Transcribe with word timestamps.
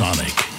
Sonic. 0.00 0.49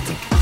Paul 0.00 0.33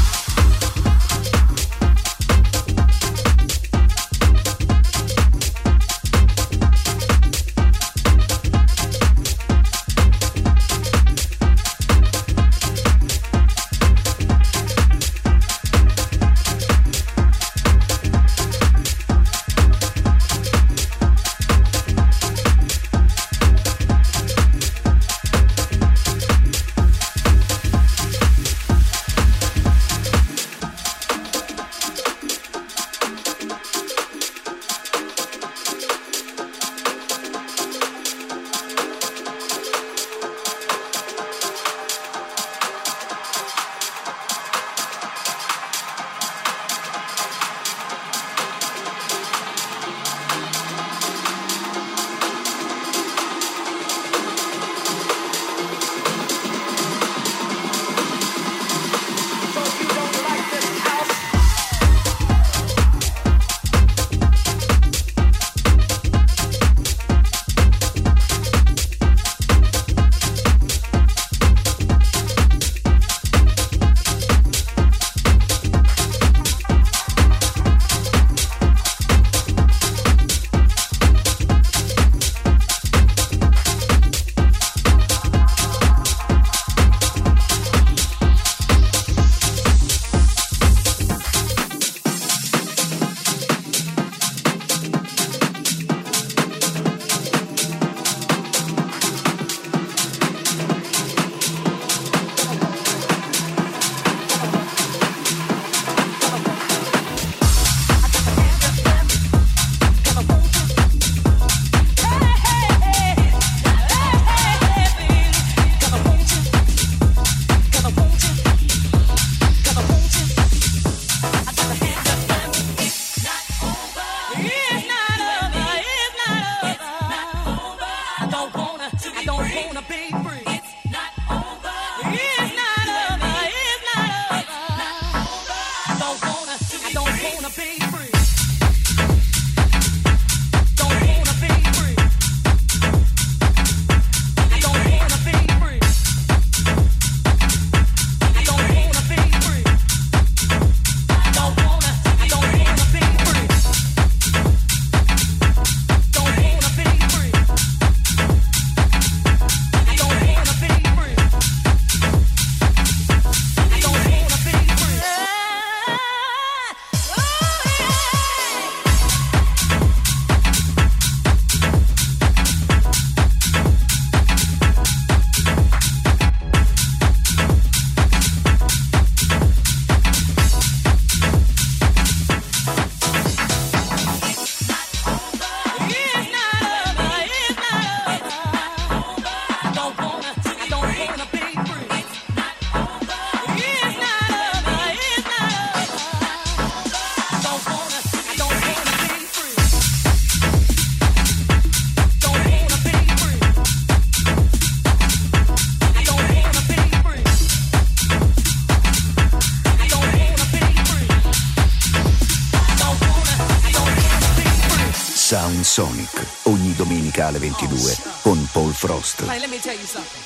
2022 217.52 218.22
con 218.22 218.46
Paul 218.52 218.72
Frost. 218.72 219.20
Honey, 219.20 219.40
let 219.40 219.50
me 219.50 219.58
tell 219.58 219.74
you 219.76 219.84
something. 219.84 220.22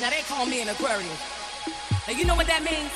Now 0.00 0.10
they 0.10 0.22
call 0.22 0.46
me 0.46 0.62
an 0.62 0.68
Aquarius. 0.68 1.20
Now 2.06 2.14
you 2.14 2.24
know 2.24 2.34
what 2.34 2.46
that 2.46 2.62
means? 2.62 2.90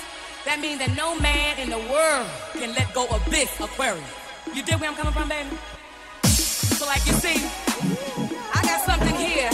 That 0.44 0.58
means 0.60 0.78
that 0.78 0.94
no 0.96 1.18
man 1.20 1.58
in 1.58 1.70
the 1.70 1.78
world 1.78 2.26
can 2.54 2.74
let 2.74 2.92
go 2.94 3.06
of 3.06 3.24
this 3.30 3.50
Aquarius. 3.60 4.04
You 4.54 4.62
dig 4.62 4.78
where 4.80 4.90
I'm 4.90 4.96
coming 4.96 5.12
from, 5.12 5.28
baby? 5.28 5.50
So 6.78 6.86
like 6.86 7.06
you 7.06 7.14
see, 7.14 7.38
I 8.54 8.60
got 8.62 8.82
something 8.82 9.14
here 9.14 9.50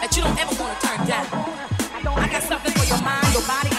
that 0.00 0.10
you 0.14 0.22
don't 0.22 0.38
ever 0.38 0.54
want 0.62 0.78
to 0.78 0.86
turn 0.86 1.06
down. 1.06 1.26
I 2.08 2.28
got 2.30 2.42
something 2.42 2.72
for 2.72 2.86
your 2.86 3.02
mind, 3.02 3.32
your 3.32 3.46
body, 3.46 3.70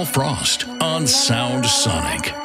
Paul 0.00 0.06
Frost 0.06 0.66
on 0.80 1.06
Sound 1.06 1.66
Sonic. 1.66 2.39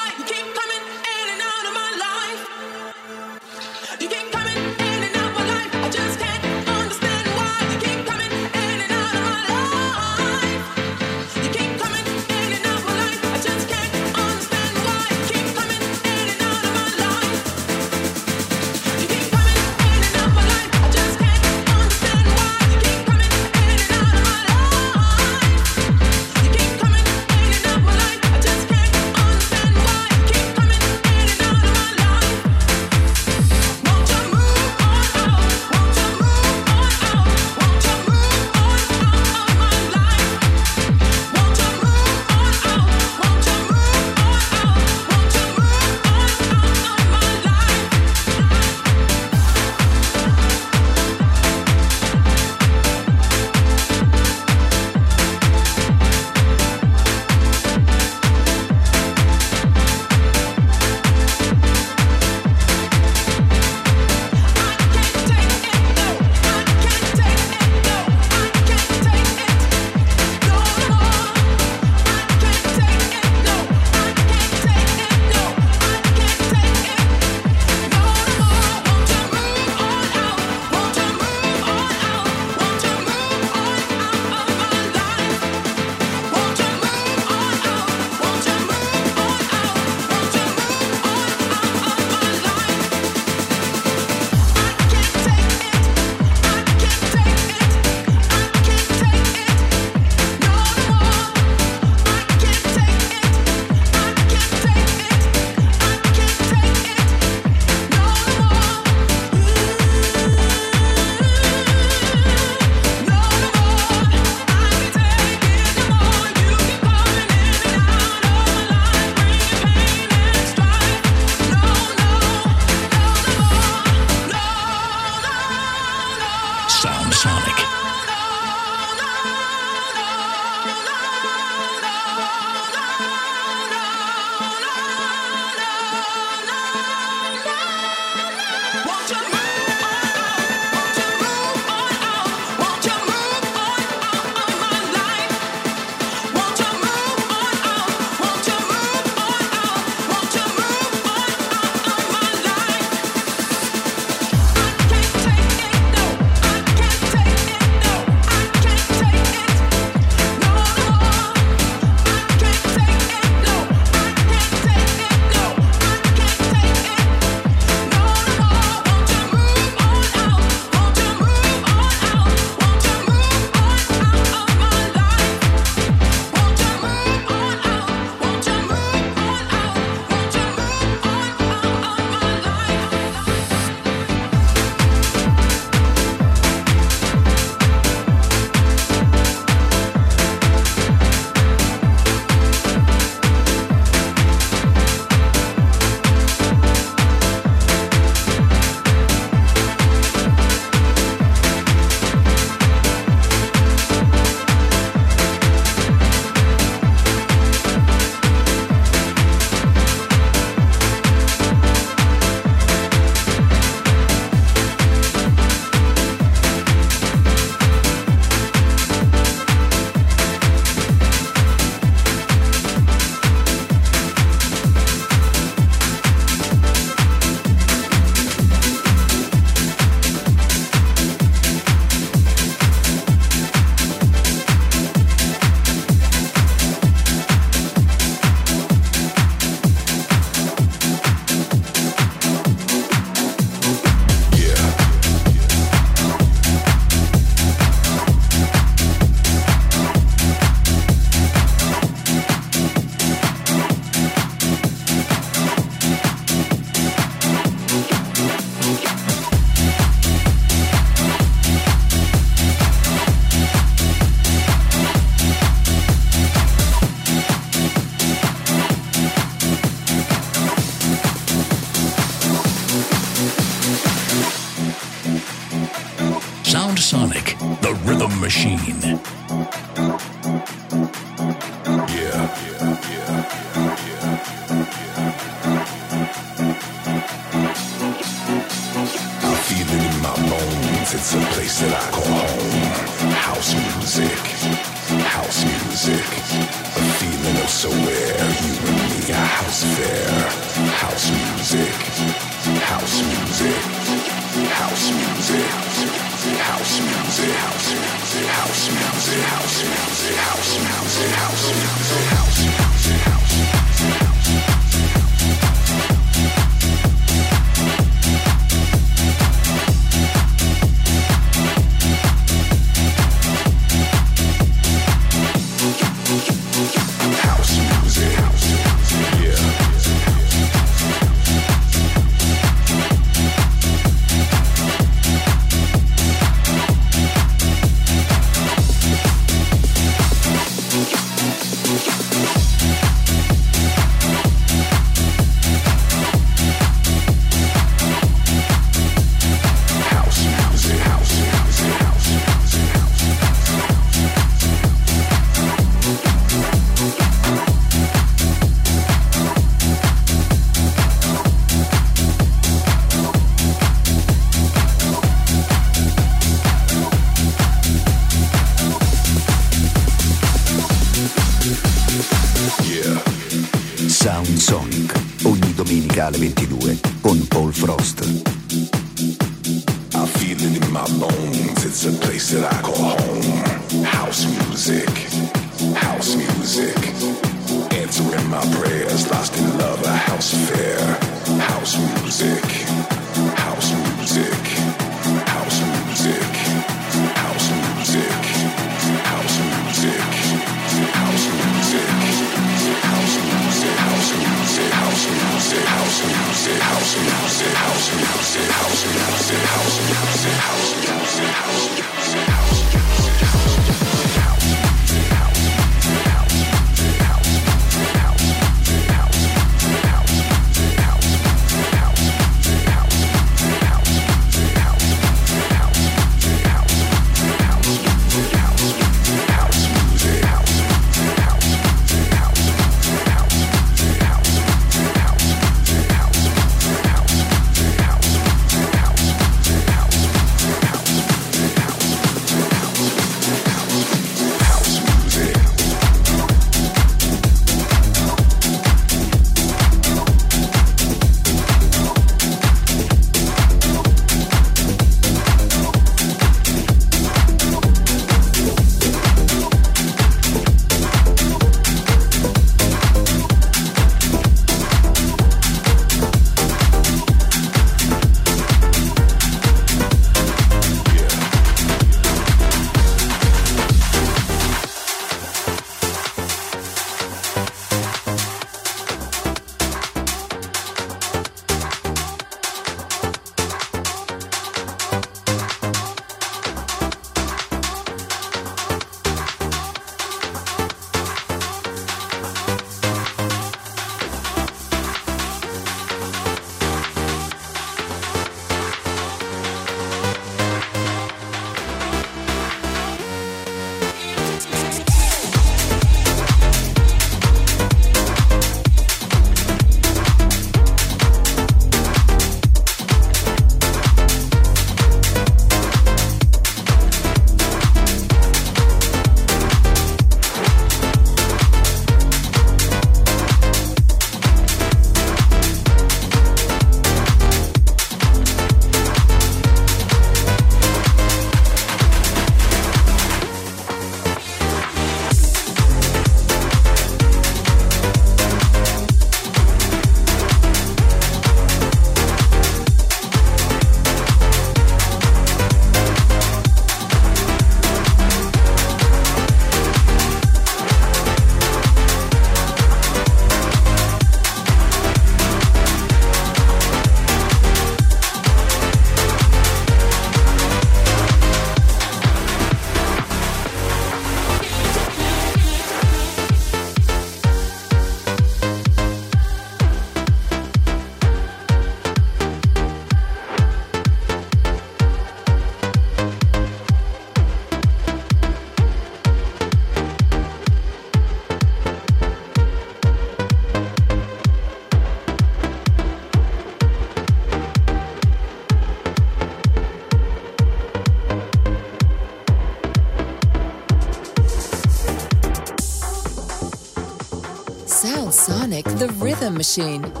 Machine. 599.41 600.00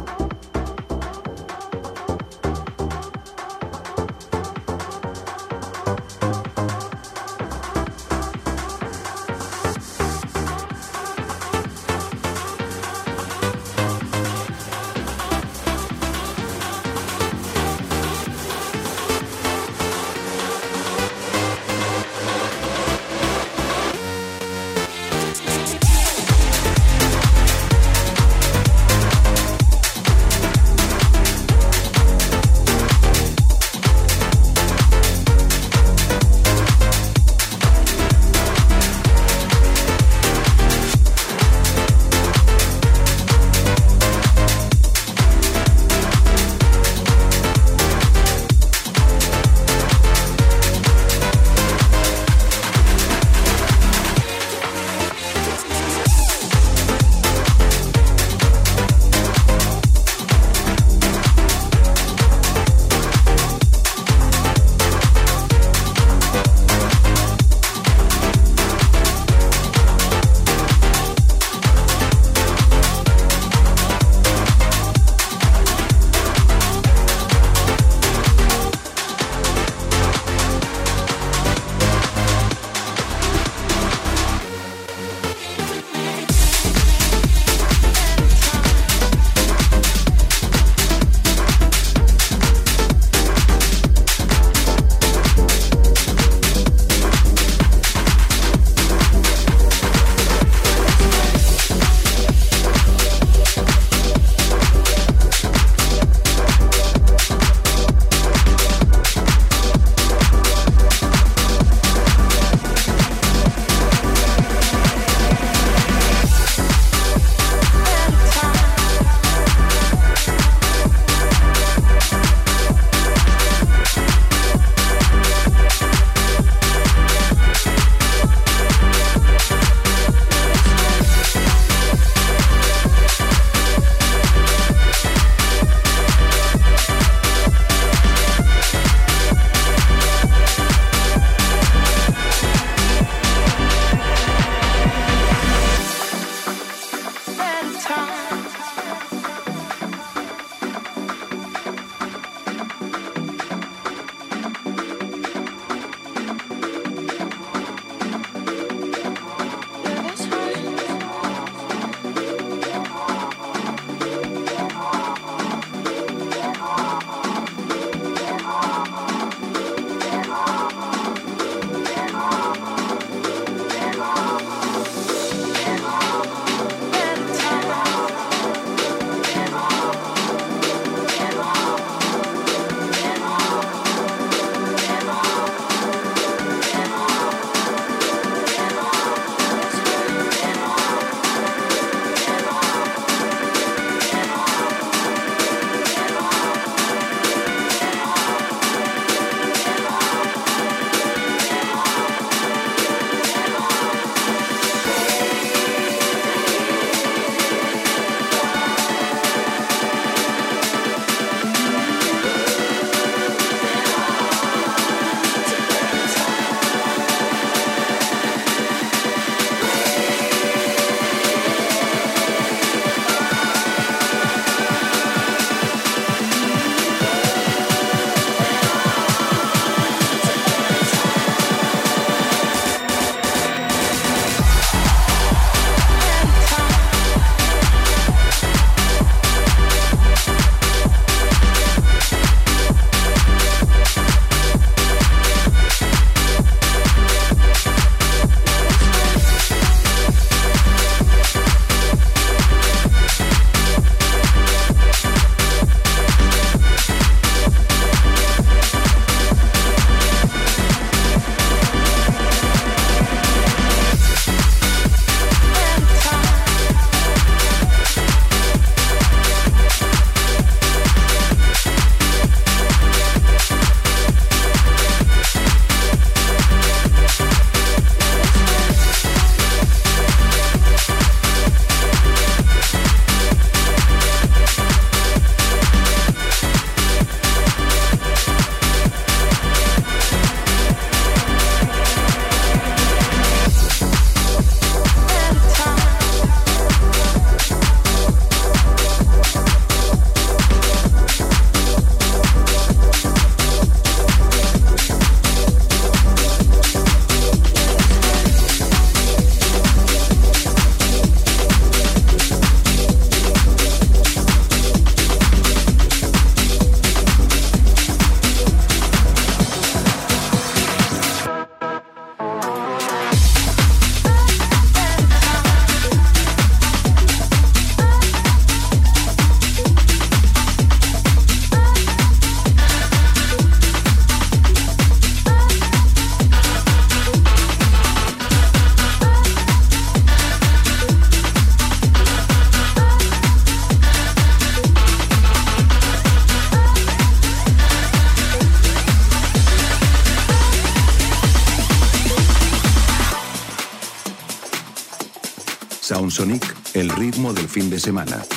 Semana. 357.81 358.30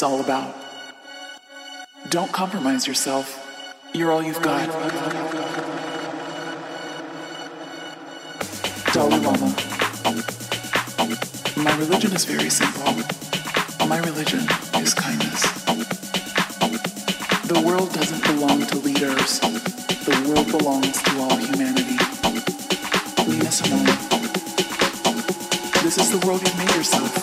is 0.00 0.04
all 0.04 0.20
about. 0.20 0.54
Don't 2.08 2.32
compromise 2.32 2.86
yourself. 2.86 3.26
You're 3.92 4.10
all 4.10 4.22
you've 4.22 4.40
got. 4.40 4.66
Dalai 8.94 9.18
Lama. 9.18 9.54
My 11.62 11.76
religion 11.76 12.12
is 12.12 12.24
very 12.24 12.48
simple. 12.48 12.94
My 13.86 13.98
religion 13.98 14.40
is 14.76 14.94
kindness. 14.94 15.42
The 17.52 17.60
world 17.66 17.92
doesn't 17.92 18.24
belong 18.24 18.64
to 18.72 18.78
leaders. 18.78 19.40
The 19.40 20.16
world 20.28 20.50
belongs 20.50 21.02
to 21.02 21.10
all 21.20 21.36
humanity. 21.36 21.98
Lean 23.28 23.46
us 23.46 23.60
home. 23.60 23.90
This 25.84 25.98
is 25.98 26.10
the 26.10 26.26
world 26.26 26.40
you've 26.40 26.56
made 26.56 26.74
yourself. 26.74 27.19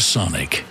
Sonic. 0.00 0.63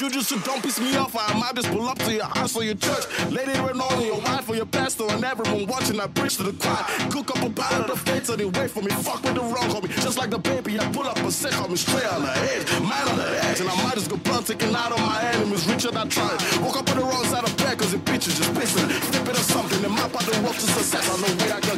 you 0.00 0.10
just 0.10 0.28
so 0.28 0.38
don't 0.40 0.62
piss 0.62 0.78
me 0.80 0.96
off. 0.96 1.16
I 1.16 1.38
might 1.38 1.54
just 1.54 1.70
pull 1.70 1.88
up 1.88 1.98
to 1.98 2.12
your 2.12 2.24
house 2.24 2.54
or 2.56 2.62
your 2.62 2.74
church. 2.74 3.04
Lady 3.30 3.52
run 3.58 3.80
on 3.80 4.04
your 4.04 4.20
wife 4.20 4.48
or 4.48 4.54
your 4.54 4.66
pastor 4.66 5.04
and 5.08 5.24
everyone 5.24 5.66
watching. 5.66 5.98
I 5.98 6.06
preach 6.06 6.36
to 6.36 6.44
the 6.44 6.52
crowd. 6.52 6.84
Cook 7.10 7.30
up 7.30 7.42
a 7.42 7.50
pile 7.50 7.82
of 7.82 7.86
the 7.88 7.96
faith 7.96 8.26
they 8.26 8.44
wait 8.44 8.70
for 8.70 8.82
me. 8.82 8.90
Fuck 8.90 9.22
with 9.24 9.34
the 9.34 9.40
wrong 9.40 9.68
homie. 9.70 9.88
Just 10.02 10.18
like 10.18 10.30
the 10.30 10.38
baby, 10.38 10.78
I 10.78 10.90
pull 10.92 11.06
up 11.06 11.16
a 11.18 11.32
sick 11.32 11.52
homie 11.52 11.78
straight 11.78 12.06
on 12.12 12.22
the 12.22 12.28
head. 12.28 12.68
Man 12.82 13.08
on 13.08 13.16
the 13.16 13.44
edge. 13.44 13.60
And 13.60 13.68
I 13.68 13.82
might 13.82 13.94
just 13.94 14.10
go 14.10 14.16
blunt 14.18 14.46
taking 14.46 14.74
out 14.74 14.92
on 14.92 15.00
my 15.00 15.22
enemies. 15.32 15.66
Richard, 15.66 15.96
I 15.96 16.04
try. 16.06 16.30
Walk 16.62 16.76
up 16.76 16.90
on 16.90 16.96
the 16.98 17.04
wrong 17.04 17.24
side 17.24 17.44
of 17.44 17.56
bed 17.56 17.78
cause 17.78 17.92
the 17.92 17.98
bitches 17.98 18.36
just 18.38 18.52
pissing. 18.54 18.90
Flipping 19.10 19.34
or 19.34 19.46
something. 19.54 19.84
And 19.84 19.94
map 19.94 20.14
out 20.14 20.22
the 20.22 20.38
road 20.42 20.54
to 20.54 20.60
success. 20.60 21.08
I 21.08 21.16
know 21.16 21.34
where 21.42 21.54
I 21.56 21.60
got 21.60 21.77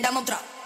Dá 0.00 0.10
um 0.10 0.14
mão 0.14 0.24
troca. 0.24 0.57